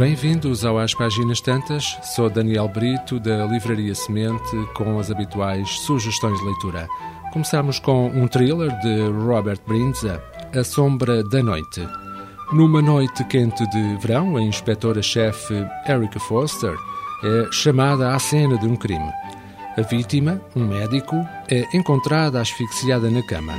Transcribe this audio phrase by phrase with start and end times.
[0.00, 1.98] Bem-vindos ao Às Páginas Tantas.
[2.02, 6.88] Sou Daniel Brito, da Livraria Semente, com as habituais sugestões de leitura.
[7.34, 10.24] Começamos com um thriller de Robert Brinza,
[10.58, 11.86] A Sombra da Noite.
[12.50, 16.74] Numa noite quente de verão, a inspetora-chefe Erica Foster
[17.22, 19.12] é chamada à cena de um crime.
[19.76, 21.14] A vítima, um médico,
[21.50, 23.52] é encontrada asfixiada na cama.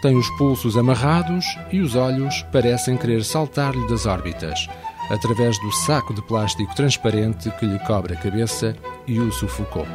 [0.00, 4.66] Tem os pulsos amarrados e os olhos parecem querer saltar-lhe das órbitas
[5.10, 8.76] através do saco de plástico transparente que lhe cobre a cabeça
[9.06, 9.86] e o sufocou.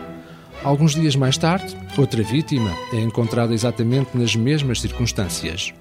[0.64, 5.74] Alguns dias mais tarde, outra vítima é encontrada exatamente nas mesmas circunstâncias.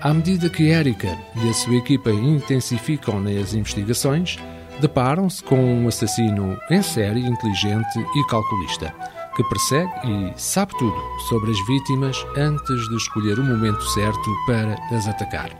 [0.00, 4.38] À medida que Erika e a sua equipa intensificam nas investigações,
[4.80, 8.94] deparam-se com um assassino em série inteligente e calculista,
[9.36, 10.96] que persegue e sabe tudo
[11.28, 15.59] sobre as vítimas antes de escolher o momento certo para as atacar.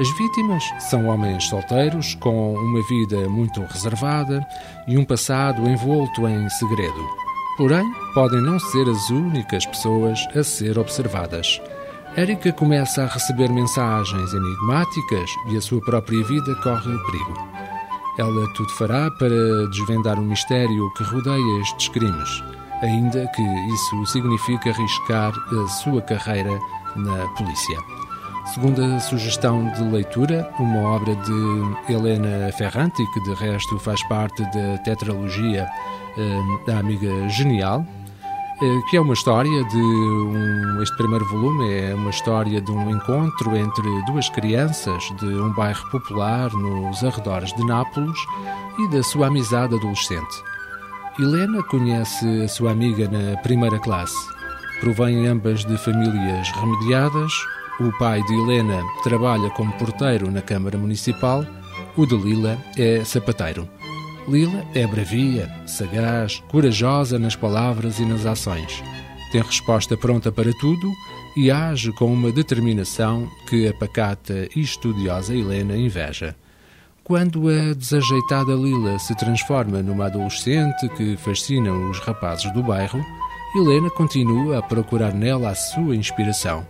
[0.00, 4.46] As vítimas são homens solteiros com uma vida muito reservada
[4.88, 7.10] e um passado envolto em segredo.
[7.58, 11.60] Porém, podem não ser as únicas pessoas a ser observadas.
[12.16, 17.34] Érica começa a receber mensagens enigmáticas e a sua própria vida corre perigo.
[18.18, 22.42] Ela tudo fará para desvendar o mistério que rodeia estes crimes,
[22.82, 26.58] ainda que isso signifique arriscar a sua carreira
[26.96, 27.78] na polícia.
[28.46, 34.78] Segunda sugestão de leitura, uma obra de Helena Ferranti, que de resto faz parte da
[34.84, 35.66] tetralogia
[36.18, 37.86] eh, da Amiga Genial,
[38.60, 42.90] eh, que é uma história de um, este primeiro volume é uma história de um
[42.90, 48.18] encontro entre duas crianças de um bairro popular nos arredores de Nápoles
[48.78, 50.42] e da sua amizade adolescente.
[51.18, 54.18] Helena conhece a sua amiga na primeira classe.
[54.80, 57.32] Provém ambas de famílias remediadas,
[57.80, 61.44] o pai de Helena trabalha como porteiro na Câmara Municipal,
[61.96, 63.68] o de Lila é sapateiro.
[64.28, 68.82] Lila é bravia, sagaz, corajosa nas palavras e nas ações.
[69.32, 70.92] Tem resposta pronta para tudo
[71.36, 76.36] e age com uma determinação que a pacata e estudiosa Helena inveja.
[77.02, 83.04] Quando a desajeitada Lila se transforma numa adolescente que fascina os rapazes do bairro,
[83.56, 86.64] Helena continua a procurar nela a sua inspiração.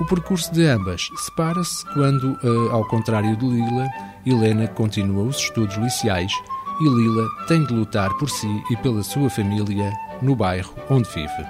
[0.00, 3.88] O percurso de ambas separa-se quando, eh, ao contrário de Lila,
[4.24, 6.32] Helena continua os estudos liceais
[6.80, 9.92] e Lila tem de lutar por si e pela sua família
[10.22, 11.44] no bairro onde vive.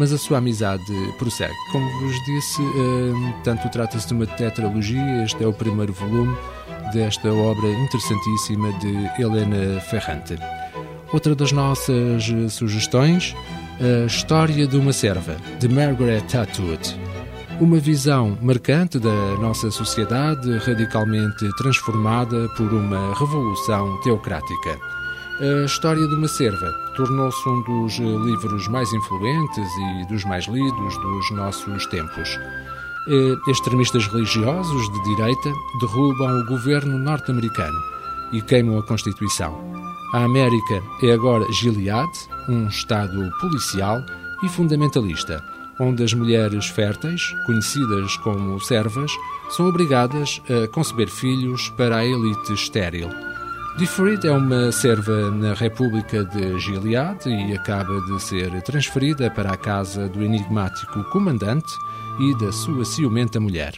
[0.00, 0.82] Mas a sua amizade
[1.16, 1.54] prossegue.
[1.70, 6.36] Como vos disse, eh, tanto trata-se de uma tetralogia, este é o primeiro volume
[6.92, 10.36] desta obra interessantíssima de Helena Ferrante.
[11.12, 13.36] Outra das nossas sugestões,
[13.80, 16.96] a História de uma Serva, de Margaret Atwood
[17.62, 24.76] uma visão marcante da nossa sociedade radicalmente transformada por uma revolução teocrática.
[25.40, 30.98] A História de uma Serva tornou-se um dos livros mais influentes e dos mais lidos
[30.98, 32.36] dos nossos tempos.
[33.46, 37.78] Extremistas religiosos de direita derrubam o governo norte-americano
[38.32, 39.56] e queimam a Constituição.
[40.12, 42.10] A América é agora Gilead,
[42.48, 44.04] um Estado policial
[44.42, 49.10] e fundamentalista onde as mulheres férteis, conhecidas como servas,
[49.50, 53.08] são obrigadas a conceber filhos para a elite estéril.
[53.78, 59.56] Diffrid é uma serva na República de Gilead e acaba de ser transferida para a
[59.56, 61.72] casa do enigmático comandante
[62.20, 63.74] e da sua ciumenta mulher.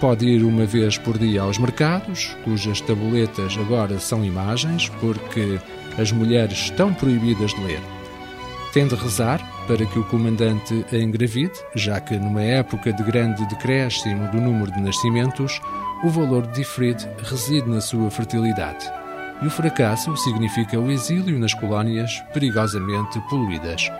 [0.00, 5.60] Pode ir uma vez por dia aos mercados, cujas tabuletas agora são imagens, porque
[5.98, 7.80] as mulheres estão proibidas de ler.
[8.72, 13.44] Tem de rezar para que o comandante a engravide, já que numa época de grande
[13.46, 15.60] decréscimo do número de nascimentos,
[16.02, 18.84] o valor de Ifrid reside na sua fertilidade.
[19.42, 23.90] E o fracasso significa o exílio nas colónias perigosamente poluídas.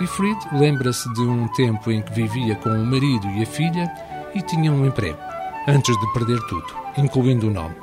[0.00, 3.90] Ifrid lembra-se de um tempo em que vivia com o marido e a filha
[4.34, 5.18] e tinha um emprego,
[5.68, 6.66] antes de perder tudo,
[6.96, 7.76] incluindo o nome.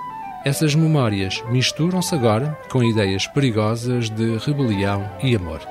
[0.44, 5.62] Essas memórias misturam-se agora com ideias perigosas de rebelião e amor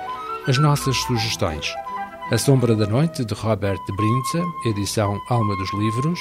[0.46, 1.74] as nossas sugestões.
[2.30, 6.20] A Sombra da Noite, de Robert Brinza, edição Alma dos Livros.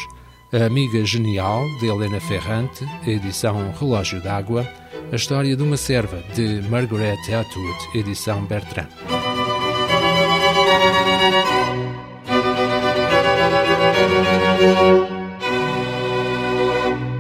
[0.51, 4.67] A Amiga Genial, de Helena Ferrante, edição Relógio d'Água.
[5.11, 8.87] A História de uma Serva, de Margaret Atwood, edição Bertrand.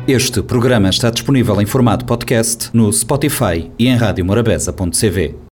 [0.07, 5.35] Este programa está disponível em formato podcast no Spotify e em radiomorabeza.cv.